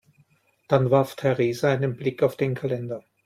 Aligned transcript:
Dann 0.67 0.89
warf 0.89 1.15
Theresa 1.15 1.71
einen 1.71 1.95
Blick 1.95 2.23
auf 2.23 2.35
den 2.35 2.55
Kalender. 2.55 3.03